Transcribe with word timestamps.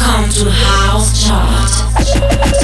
Welcome 0.00 0.30
to 0.30 0.50
House 0.50 1.26
Chart. 1.26 2.57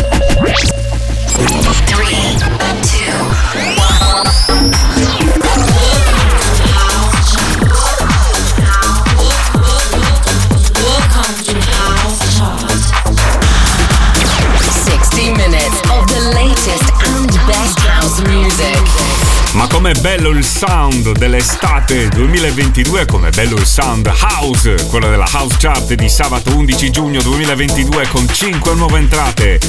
Com'è 19.84 20.00
bello 20.00 20.30
il 20.30 20.42
sound 20.42 21.12
dell'estate 21.18 22.08
2022, 22.08 23.04
com'è 23.04 23.28
bello 23.28 23.56
il 23.56 23.66
sound 23.66 24.10
house, 24.18 24.86
quello 24.88 25.10
della 25.10 25.28
house 25.30 25.56
chart 25.58 25.92
di 25.92 26.08
sabato 26.08 26.56
11 26.56 26.90
giugno 26.90 27.20
2022 27.20 28.08
con 28.08 28.26
5 28.26 28.74
nuove 28.76 28.96
entrate. 28.96 29.60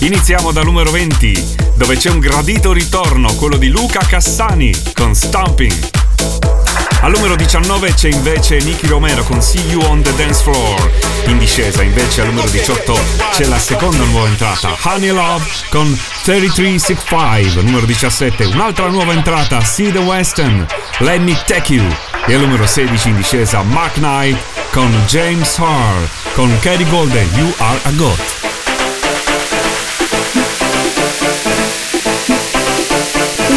Iniziamo 0.00 0.52
dal 0.52 0.66
numero 0.66 0.90
20, 0.90 1.54
dove 1.76 1.96
c'è 1.96 2.10
un 2.10 2.18
gradito 2.18 2.74
ritorno, 2.74 3.34
quello 3.36 3.56
di 3.56 3.68
Luca 3.68 4.00
Cassani 4.00 4.70
con 4.92 5.14
Stomping. 5.14 6.53
Al 7.00 7.12
numero 7.12 7.36
19 7.36 7.92
c'è 7.94 8.08
invece 8.08 8.58
Nicky 8.58 8.86
Romero 8.86 9.22
con 9.24 9.42
See 9.42 9.60
You 9.68 9.82
on 9.84 10.02
the 10.02 10.14
Dance 10.14 10.42
Floor. 10.42 10.90
In 11.26 11.38
discesa 11.38 11.82
invece 11.82 12.22
al 12.22 12.28
numero 12.28 12.48
18 12.48 12.98
c'è 13.32 13.44
la 13.44 13.58
seconda 13.58 14.04
nuova 14.04 14.28
entrata, 14.28 14.76
Honey 14.82 15.10
Love 15.10 15.44
con 15.68 15.98
3365. 16.22 17.62
Numero 17.62 17.86
17 17.86 18.44
un'altra 18.46 18.88
nuova 18.88 19.12
entrata, 19.12 19.60
See 19.62 19.92
the 19.92 19.98
Western, 19.98 20.66
Let 20.98 21.20
Me 21.20 21.36
Take 21.46 21.72
You. 21.72 21.86
E 22.26 22.34
al 22.34 22.40
numero 22.40 22.66
16 22.66 23.08
in 23.08 23.16
discesa 23.16 23.62
Mark 23.62 23.94
Knight 23.94 24.38
con 24.70 24.90
James 25.06 25.58
Harr 25.58 26.08
con 26.34 26.50
Kerry 26.60 26.88
Golden, 26.88 27.28
You 27.34 27.52
Are 27.58 27.78
a 27.84 27.90
God. 27.92 28.18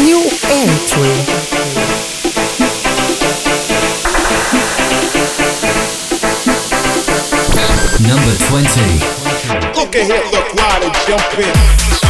New 0.04 0.22
entry. 0.48 1.27
20. 8.64 9.78
Look 9.78 9.94
at 9.94 10.06
here, 10.06 10.24
look, 10.32 10.52
Ryder, 10.54 10.90
jump 11.06 11.38
in. 11.38 12.07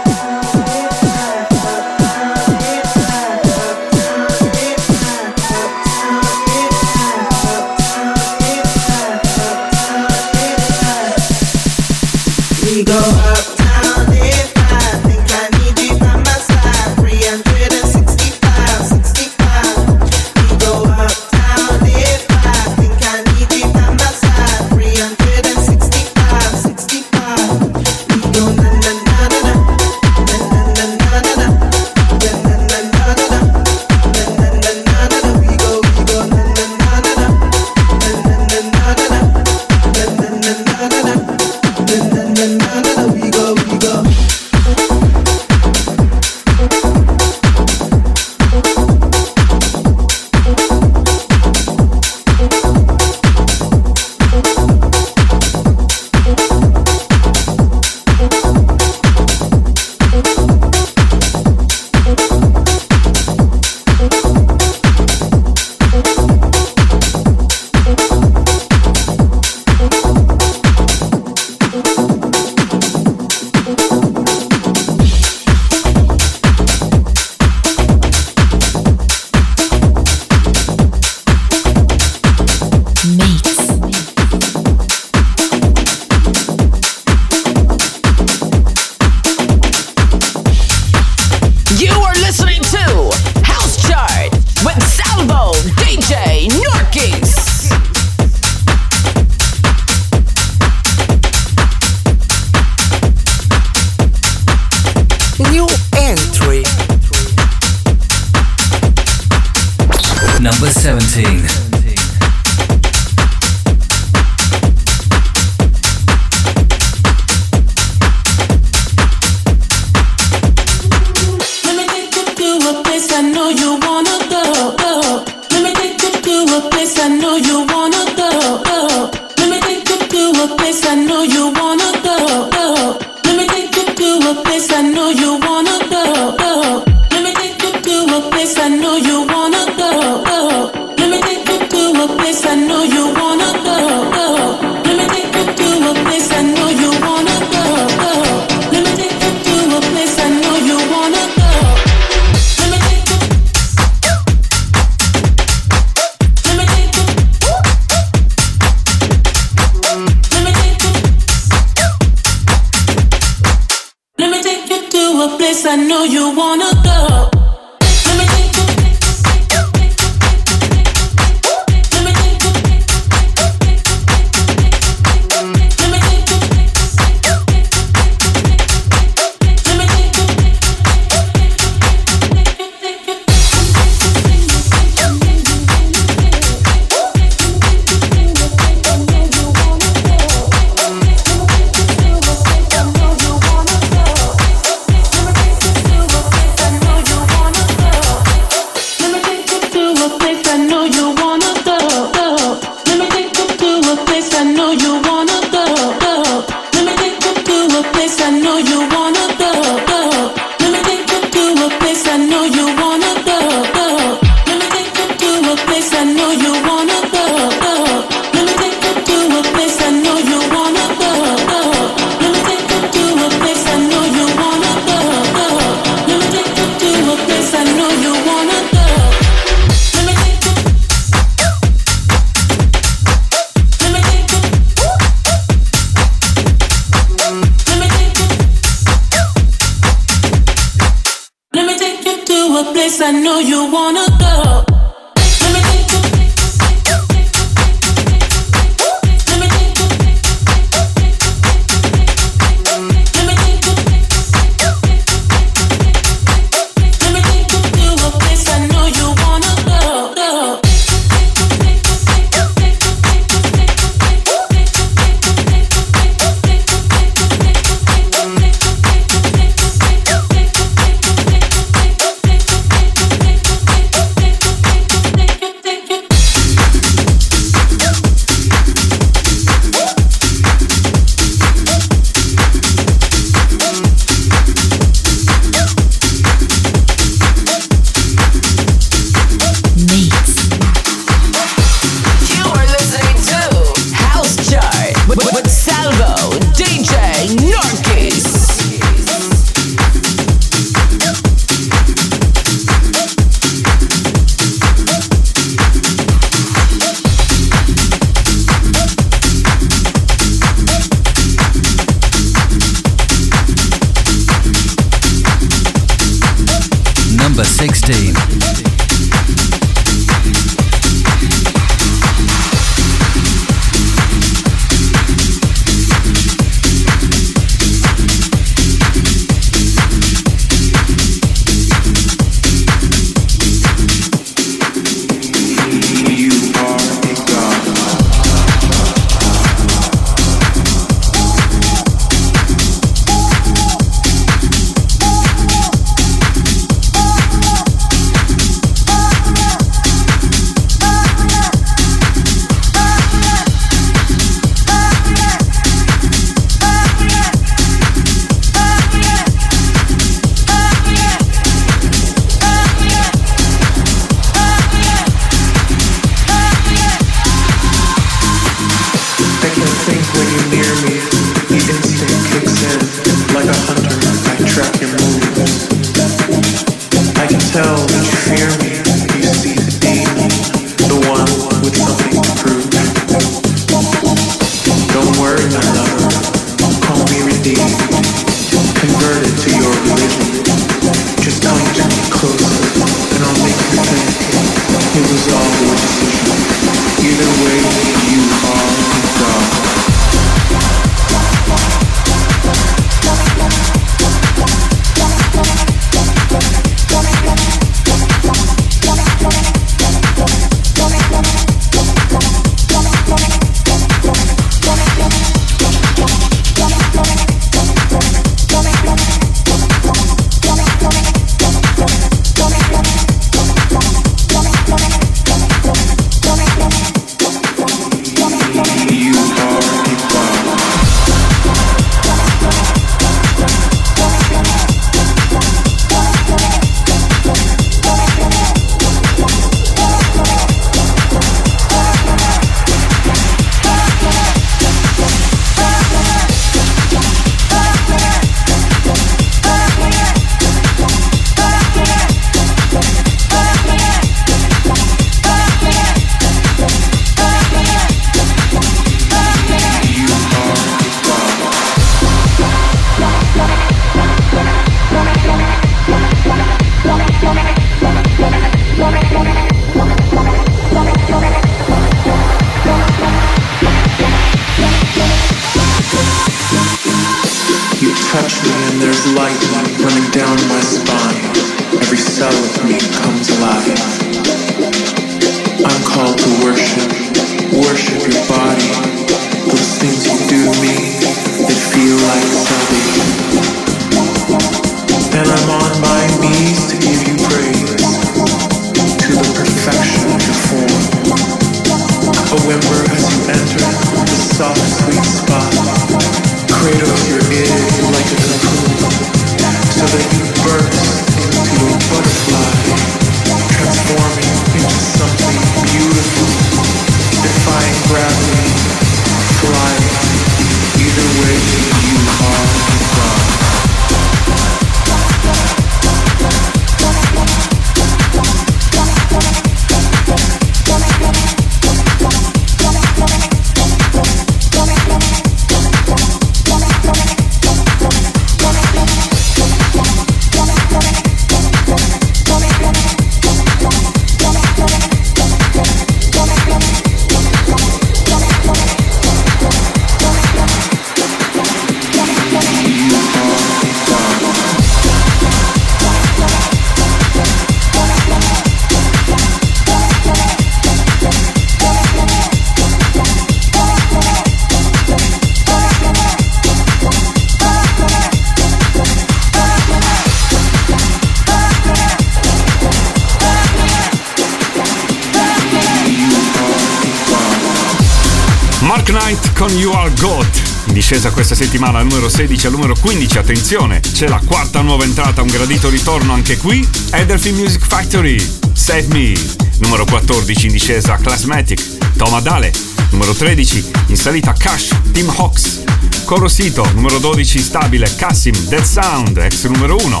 Discesa 580.86 581.12
questa 581.12 581.34
settimana 581.34 581.78
al 581.78 581.86
numero 581.86 582.10
16 582.10 582.46
al 582.46 582.52
numero 582.52 582.74
15, 582.78 583.16
attenzione, 583.16 583.80
c'è 583.80 584.06
la 584.06 584.20
quarta 584.22 584.60
nuova 584.60 584.84
entrata, 584.84 585.22
un 585.22 585.28
gradito 585.28 585.70
ritorno 585.70 586.12
anche 586.12 586.36
qui, 586.36 586.68
Edelphi 586.90 587.32
Music 587.32 587.64
Factory, 587.66 588.18
Save 588.52 588.88
Me. 588.88 589.14
Numero 589.60 589.86
14 589.86 590.44
in 590.44 590.52
discesa 590.52 590.96
Classmatic, 590.96 591.94
Toma 591.96 592.20
Dale. 592.20 592.52
Numero 592.90 593.14
13 593.14 593.70
in 593.86 593.96
salita 593.96 594.34
Cash, 594.34 594.76
Tim 594.92 595.10
Hawks. 595.16 595.62
Corosito, 596.04 596.68
numero 596.74 596.98
12 596.98 597.40
stabile 597.40 597.90
Cassim, 597.96 598.36
Dead 598.48 598.62
Sound, 598.62 599.16
ex 599.16 599.46
numero 599.46 599.78
1. 599.82 600.00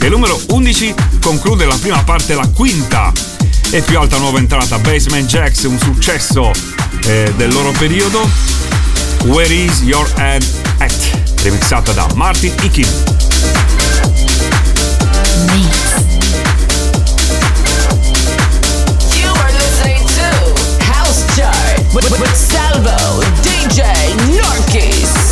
E 0.00 0.08
numero 0.08 0.40
11 0.48 0.94
conclude 1.20 1.64
la 1.64 1.76
prima 1.76 2.02
parte, 2.02 2.34
la 2.34 2.48
quinta 2.48 3.12
e 3.70 3.82
più 3.82 4.00
alta 4.00 4.18
nuova 4.18 4.40
entrata, 4.40 4.78
Basement 4.78 5.28
Jacks, 5.28 5.62
un 5.62 5.78
successo 5.78 6.50
eh, 7.04 7.32
del 7.36 7.52
loro 7.52 7.70
periodo. 7.70 8.83
Where 9.32 9.50
is 9.50 9.82
your 9.82 10.04
head 10.18 10.44
at? 10.80 10.92
Remixata 11.42 11.94
da 11.94 12.06
Martin 12.14 12.50
Ikin. 12.62 12.84
You 19.16 19.30
are 19.32 19.52
listening 19.52 20.04
to 20.18 20.84
House 20.84 21.24
Chart 21.34 21.78
with, 21.94 22.10
with, 22.10 22.20
with 22.20 22.36
Salvo, 22.36 23.22
DJ 23.40 23.82
Norkis. 24.36 25.23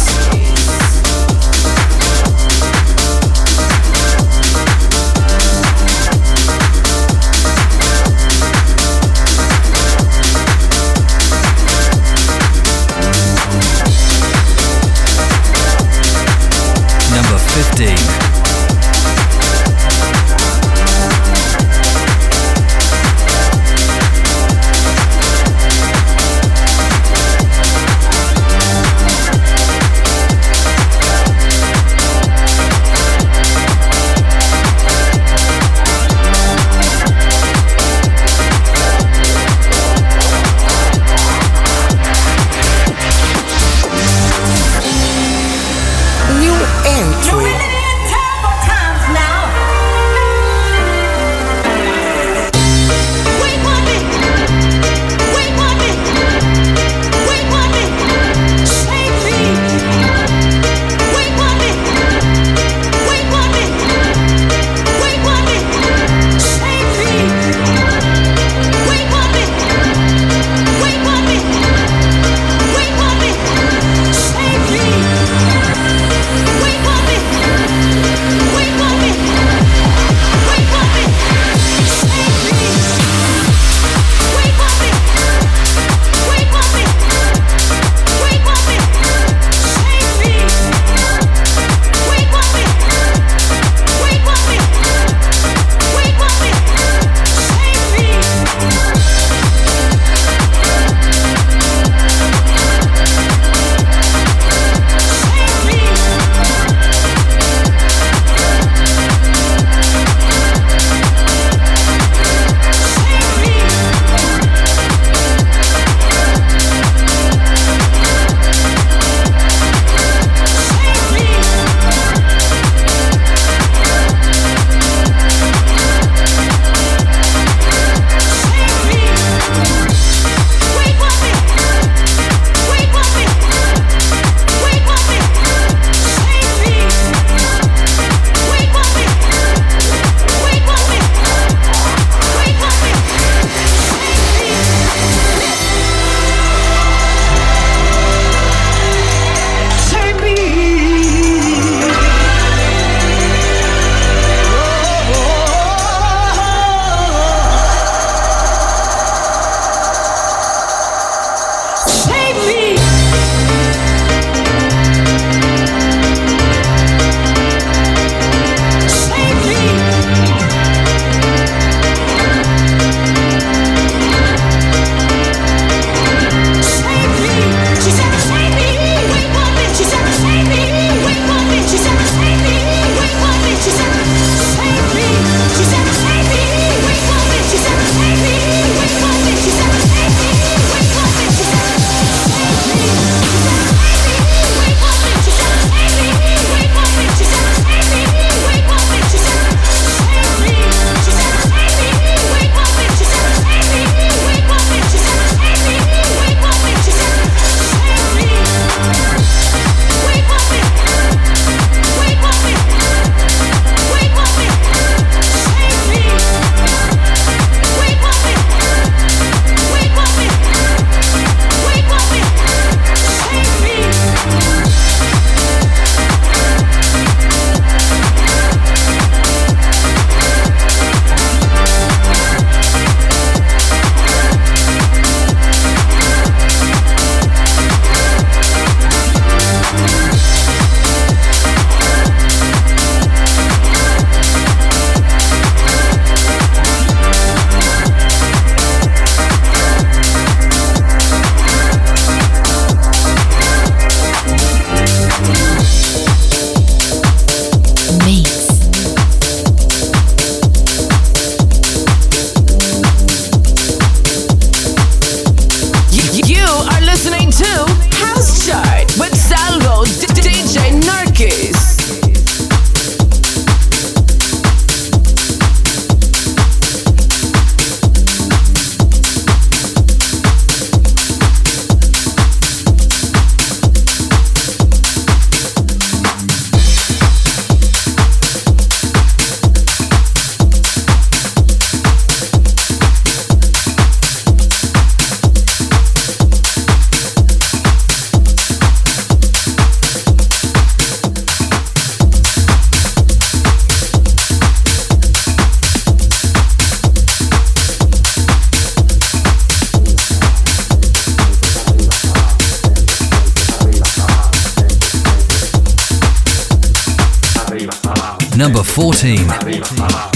number 318.43 318.65
14. 318.65 319.25
Arriba, 319.31 320.11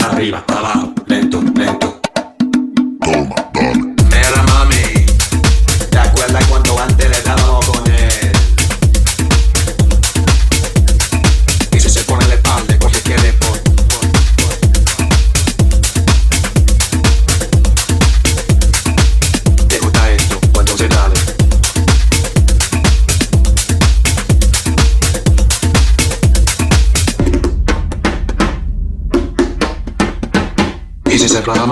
arriba. 0.00 0.49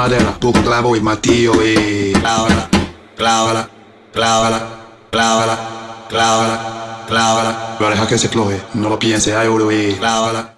madera, 0.09 0.35
toco 0.41 0.63
clavo 0.63 0.97
y 0.97 1.01
martillo 1.01 1.53
y 1.63 2.13
clávala, 2.13 2.69
clávala, 3.15 3.69
clávala, 4.11 4.69
clávala, 5.11 6.07
clávala, 6.09 7.05
clávala. 7.07 7.77
Pero 7.79 7.91
deja 7.91 8.07
que 8.07 8.17
se 8.17 8.29
floje, 8.29 8.63
no 8.73 8.89
lo 8.89 8.99
piense, 8.99 9.37
hay 9.37 9.49
oro 9.49 9.71
y 9.71 9.95
clávala. 9.97 10.58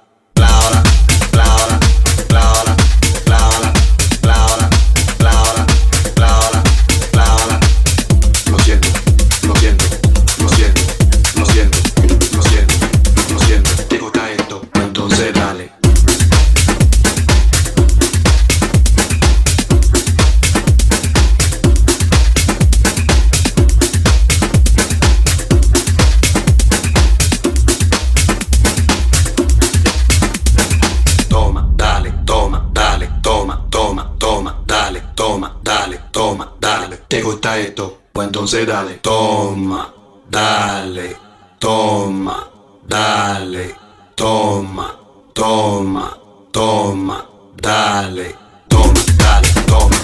Entonces 38.22 38.66
dale, 38.66 38.94
toma, 39.02 39.92
dale, 40.28 41.16
toma, 41.58 42.48
dale, 42.86 43.74
toma, 44.14 44.94
toma, 45.32 46.18
toma, 46.50 47.26
dale, 47.56 48.36
toma, 48.68 49.00
dale, 49.16 49.48
toma. 49.66 49.99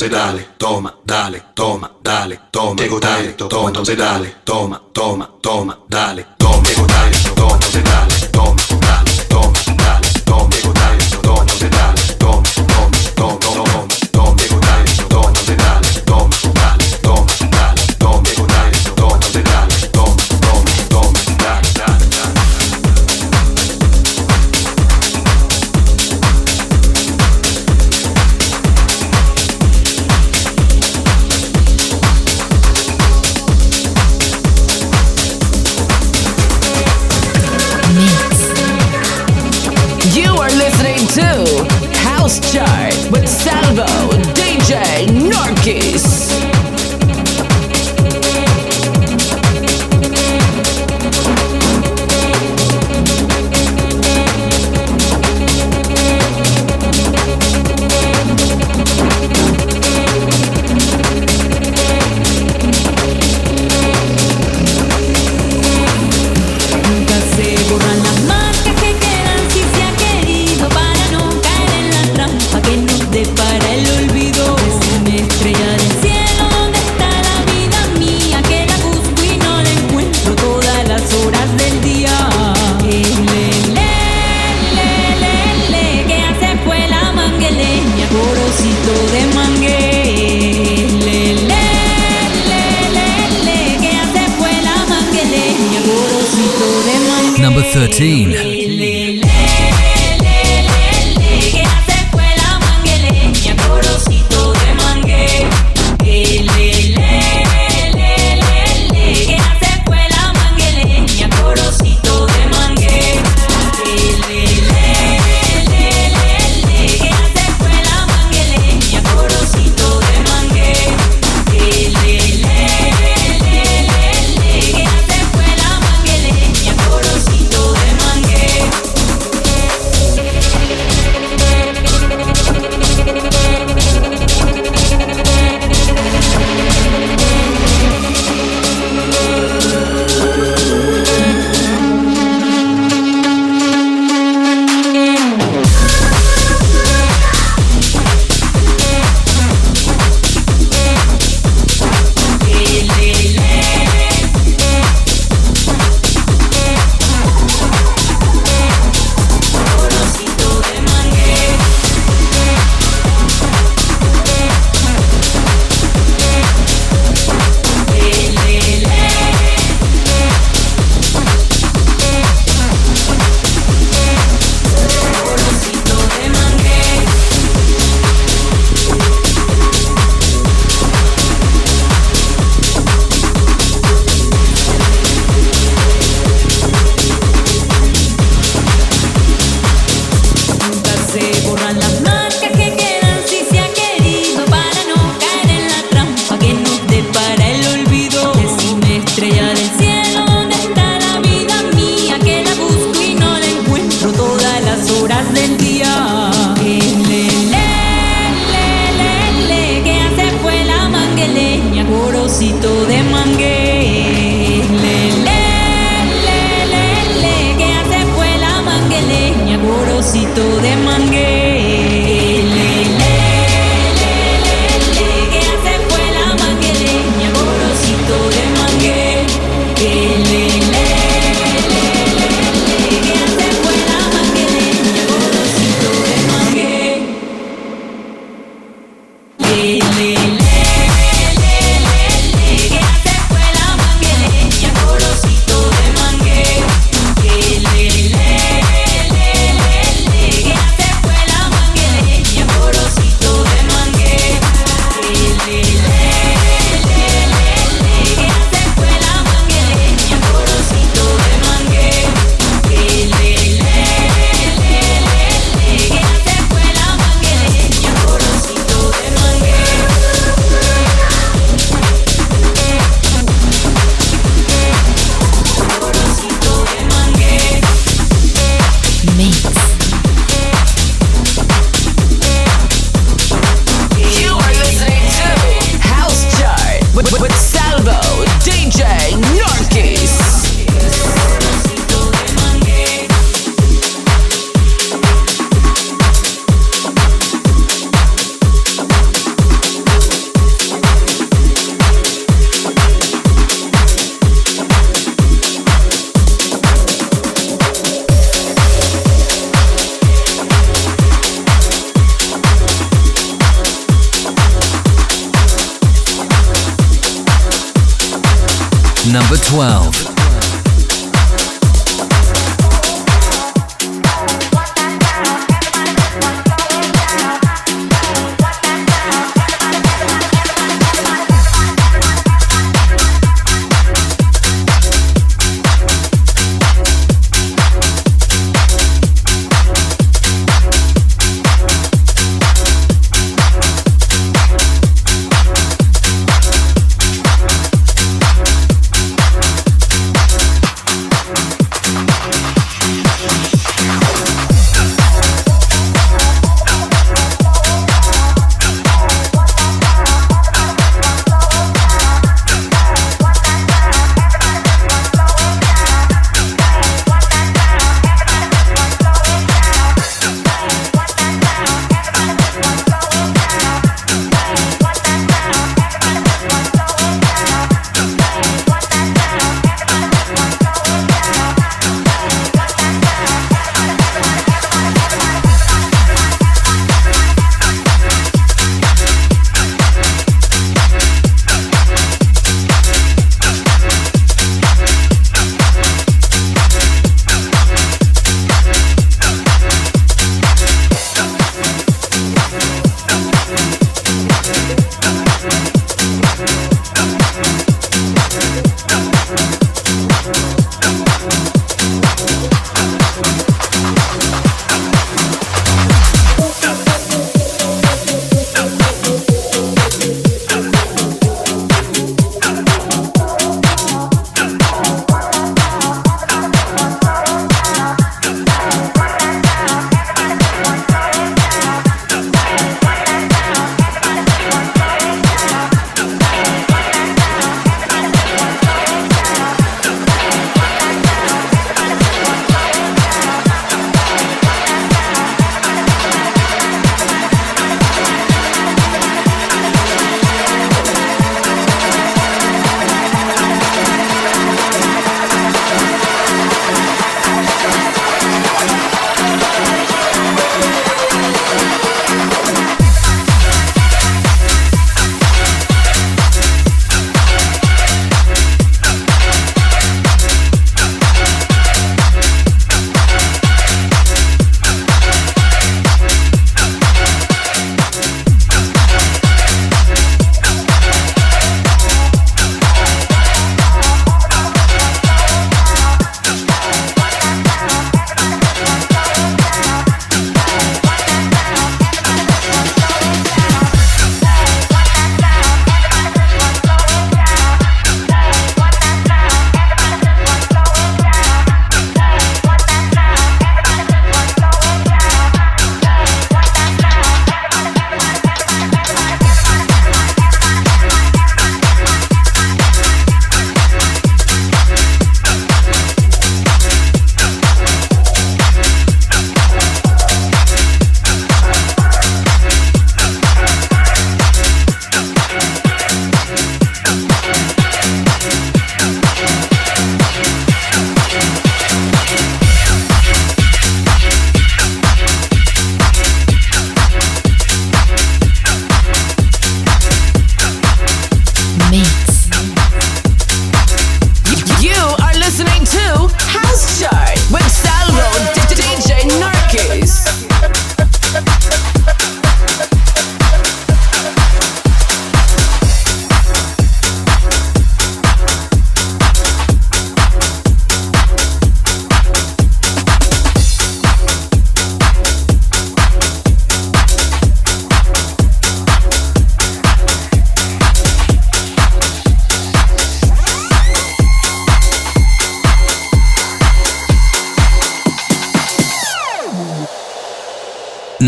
entonces 0.00 0.16
dale, 0.16 0.48
toma, 0.56 0.94
dale, 1.04 1.42
toma, 1.54 1.90
dale, 2.00 2.40
toma, 2.52 2.76
Tego 2.76 3.00
dale, 3.00 3.32
toma, 3.32 3.66
entonces 3.66 3.98
dale, 3.98 4.36
toma, 4.44 4.80
toma, 4.92 5.28
toma, 5.42 5.76
dale, 5.88 6.24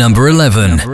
Number 0.01 0.27
11. 0.29 0.79
Where's 0.79 0.90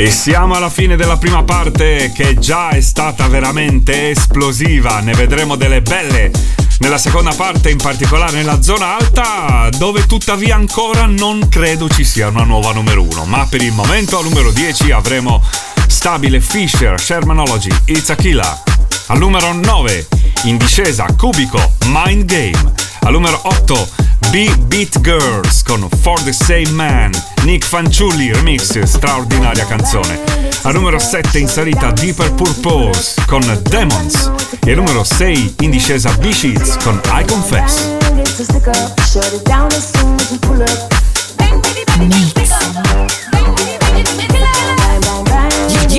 E 0.00 0.10
siamo 0.10 0.54
alla 0.54 0.70
fine 0.70 0.96
della 0.96 1.18
prima 1.18 1.42
parte 1.42 2.10
che 2.14 2.38
già 2.38 2.70
è 2.70 2.80
stata 2.80 3.28
veramente 3.28 4.08
esplosiva, 4.08 5.00
ne 5.00 5.12
vedremo 5.12 5.56
delle 5.56 5.82
belle 5.82 6.30
nella 6.78 6.96
seconda 6.96 7.34
parte, 7.34 7.68
in 7.68 7.76
particolare 7.76 8.32
nella 8.32 8.62
zona 8.62 8.96
alta, 8.96 9.68
dove 9.76 10.06
tuttavia 10.06 10.54
ancora 10.54 11.04
non 11.04 11.48
credo 11.50 11.86
ci 11.90 12.04
sia 12.04 12.28
una 12.28 12.44
nuova 12.44 12.72
numero 12.72 13.02
1, 13.02 13.26
ma 13.26 13.44
per 13.44 13.60
il 13.60 13.72
momento 13.72 14.16
al 14.16 14.24
numero 14.24 14.50
10 14.50 14.90
avremo 14.90 15.44
Stabile 15.86 16.40
Fisher, 16.40 16.98
Shermanology, 16.98 17.70
It's 17.84 18.08
a 18.08 18.14
Killer. 18.14 18.62
Al 19.08 19.18
numero 19.18 19.52
9, 19.52 20.08
in 20.44 20.56
discesa, 20.56 21.04
Cubico, 21.14 21.74
Mind 21.88 22.24
Game. 22.24 22.72
Al 23.00 23.12
numero 23.12 23.38
8, 23.42 23.88
B 24.28 24.54
Beat 24.66 25.00
Girls 25.00 25.62
con 25.62 25.88
For 26.02 26.22
the 26.22 26.32
Same 26.32 26.70
Man, 26.70 27.10
Nick 27.44 27.66
Fanciulli 27.66 28.32
remix, 28.32 28.80
straordinaria 28.82 29.66
canzone. 29.66 30.20
Al 30.62 30.74
numero 30.74 30.98
7 30.98 31.38
in 31.38 31.48
salita 31.48 31.90
Deeper 31.90 32.32
Purpose 32.32 33.14
con 33.26 33.40
Demons. 33.68 34.30
E 34.64 34.70
al 34.70 34.76
numero 34.76 35.02
6 35.02 35.54
in 35.60 35.70
discesa 35.70 36.10
B-Sheets 36.18 36.76
con 36.82 37.00
I 37.06 37.24
Confess. 37.24 37.86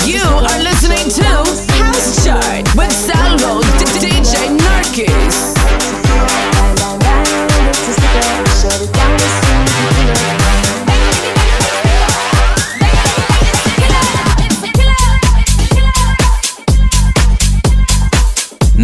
You 0.06 0.24
are 0.24 0.64
listening 0.64 1.10
to 1.10 1.71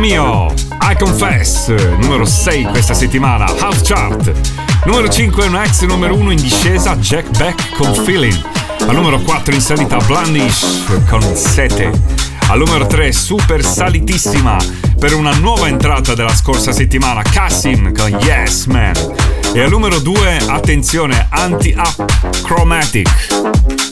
mio, 0.00 0.52
I 0.80 0.96
Confess, 0.98 1.68
numero 1.98 2.24
6 2.24 2.64
questa 2.64 2.94
settimana, 2.94 3.44
Half 3.44 3.82
Chart. 3.82 4.32
Numero 4.86 5.10
5 5.10 5.44
è 5.44 5.46
un 5.46 5.56
ex 5.56 5.82
numero 5.82 6.14
1 6.14 6.30
in 6.30 6.40
discesa, 6.40 6.96
Jack 6.96 7.36
Beck 7.36 7.76
con 7.76 7.92
Feeling. 7.92 8.40
Al 8.86 8.94
numero 8.94 9.20
4 9.20 9.54
in 9.54 9.60
salita, 9.60 9.98
Blandish 9.98 10.86
con 11.06 11.20
7. 11.20 11.92
Al 12.48 12.58
numero 12.58 12.86
3, 12.86 13.12
super 13.12 13.62
salitissima, 13.62 14.56
per 14.98 15.14
una 15.14 15.34
nuova 15.34 15.68
entrata 15.68 16.14
della 16.14 16.34
scorsa 16.34 16.72
settimana, 16.72 17.20
Cassim 17.20 17.94
con 17.94 18.08
Yes 18.20 18.64
Man. 18.64 18.94
E 19.52 19.60
al 19.60 19.68
numero 19.68 19.98
2, 19.98 20.38
attenzione, 20.46 21.26
Anti-Up 21.28 22.40
Chromatic. 22.42 23.89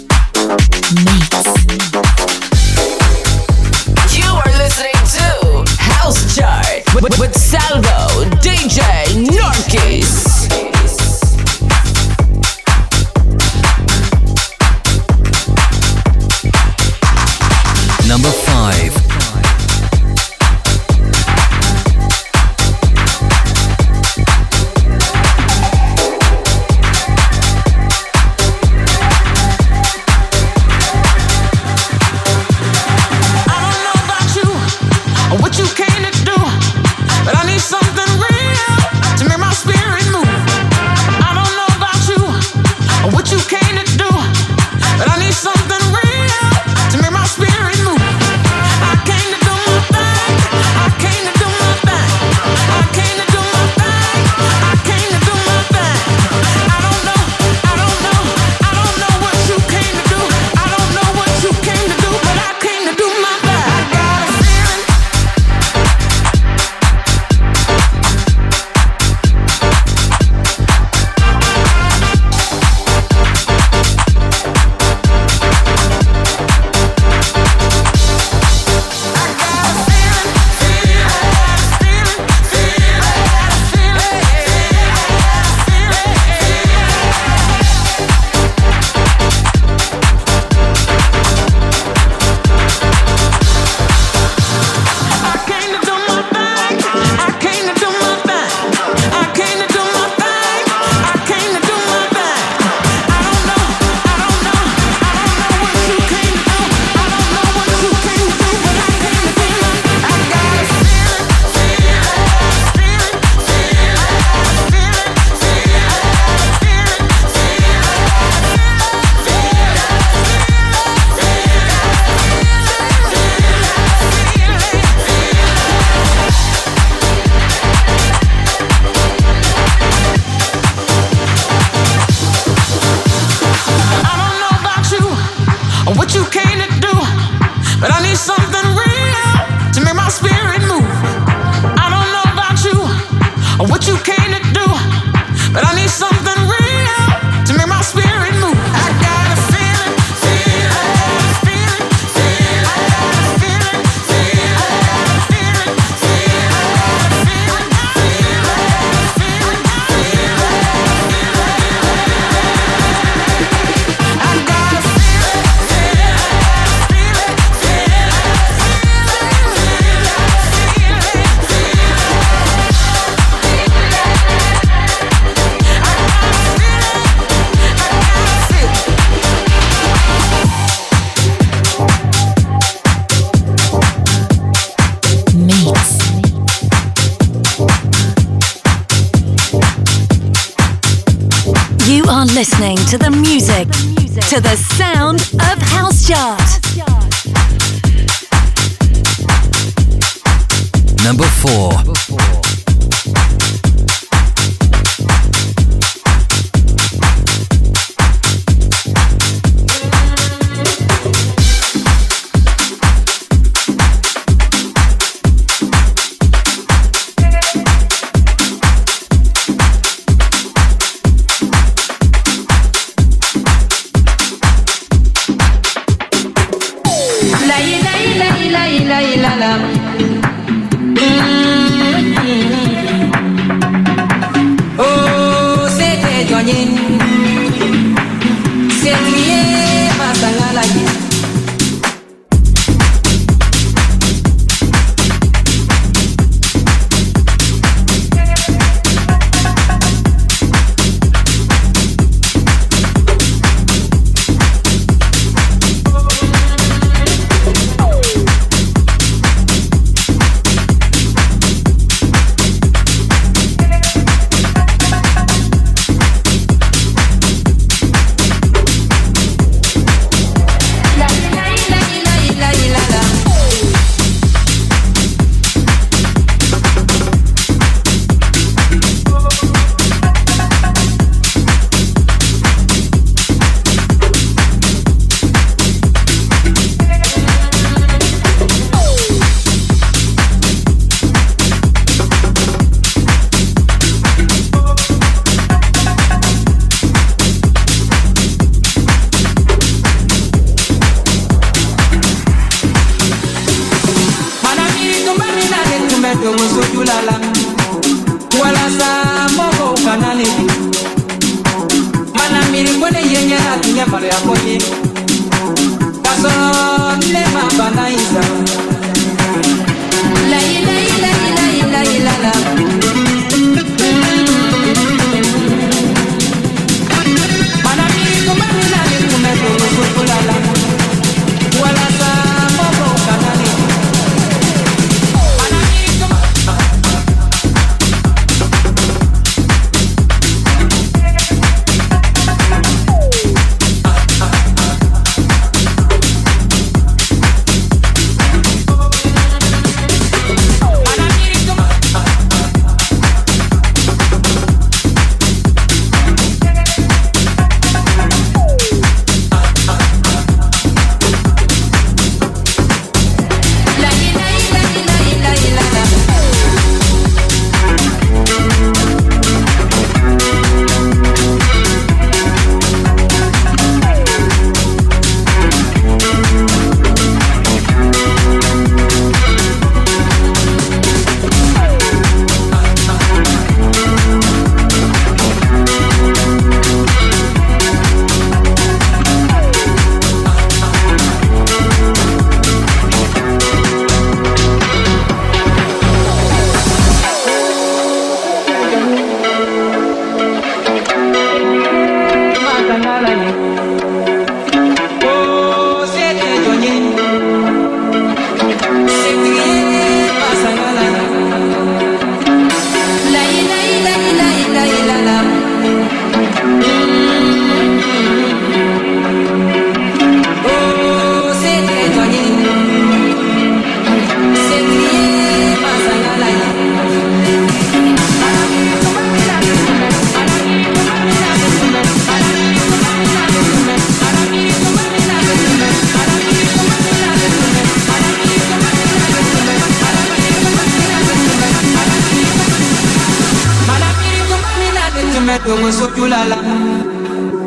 Yo 445.48 445.72
soy 445.72 446.00
ulala 446.02 446.36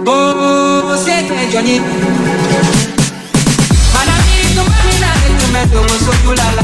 Oh, 0.08 0.96
sé 1.06 1.28
que 1.28 1.52
yo 1.54 1.62
ni 1.62 1.80
Para 3.94 4.16
mí 4.26 4.56
no 4.56 4.64
me 4.64 4.78
mina 4.88 5.14
de 5.22 5.30
tu 5.38 5.46
mente 5.54 5.76
Yo 5.76 5.84
soy 6.04 6.28
ulala 6.32 6.64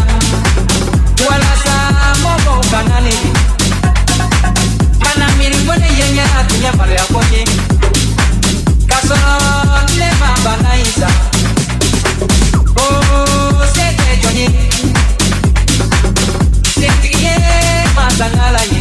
Wala 1.29 1.51
sa 1.63 1.75
mobo 2.23 2.59
kanani 2.71 3.13
Mana 5.03 5.27
miri 5.37 5.57
mwene 5.57 5.85
yenye 5.99 6.21
atunye 6.39 6.71
pale 6.71 6.95
ya 6.95 7.03
kwenye 7.05 7.45
Kasoro 8.87 9.85
kile 9.85 10.09
mamba 10.19 10.57
na 10.63 10.75
isa 10.79 11.07
Oh, 12.77 13.63
sé 13.75 13.95
que 13.95 14.11
yo 14.23 14.31
ni 14.33 14.45
Sé 16.73 16.87
que 17.01 17.11
ye 17.21 17.35
mazangala 17.95 18.61
ye 18.71 18.76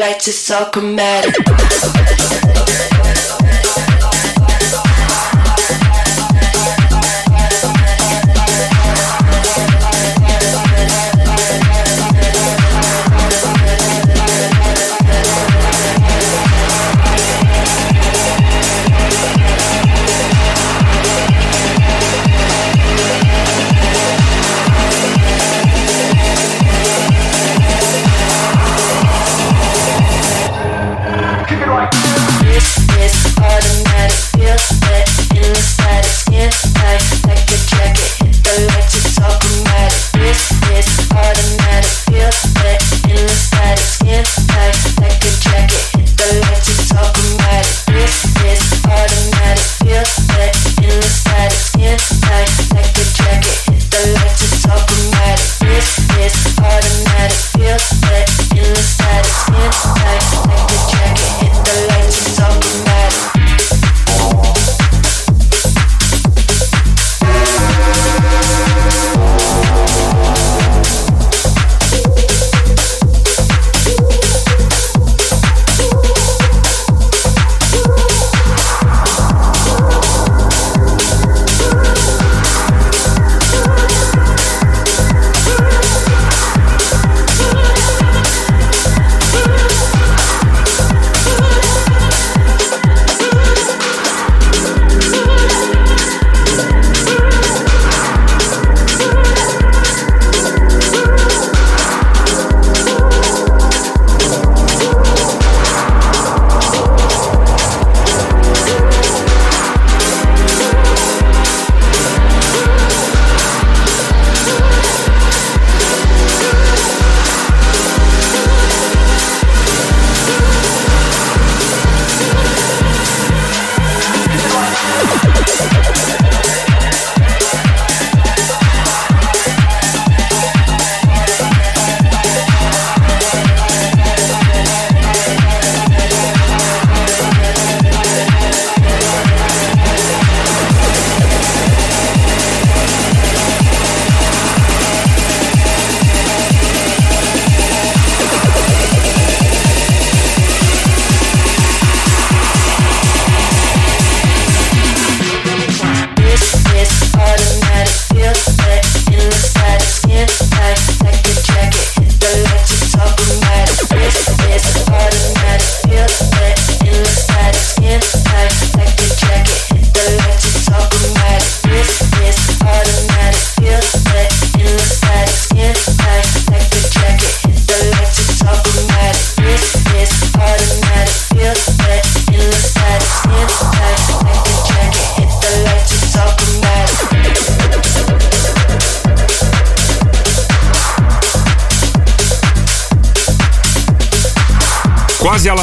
lights, 0.00 0.28
it's 0.28 0.50
all 0.50 0.64
chromatic. 0.70 1.34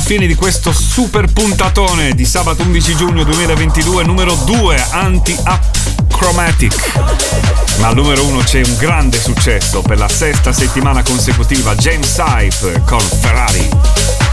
fine 0.08 0.26
di 0.26 0.36
questo 0.36 0.72
super 0.72 1.26
puntatone 1.34 2.14
di 2.14 2.24
sabato 2.24 2.64
11 2.64 2.96
giugno 2.96 3.26
2022, 3.26 4.06
numero 4.06 4.36
2, 4.46 4.86
Anti-Up 4.92 6.08
Chromatic. 6.08 6.94
Ma 7.80 7.88
al 7.88 7.96
numero 7.96 8.24
1 8.24 8.40
c'è 8.40 8.62
un 8.64 8.78
grande 8.78 9.20
successo 9.20 9.82
per 9.82 9.98
la 9.98 10.08
sesta 10.08 10.54
settimana 10.54 11.04
consecutiva, 11.04 11.76
James 11.76 12.16
Hype 12.20 12.84
con 12.86 13.02
Ferrari. 13.02 14.27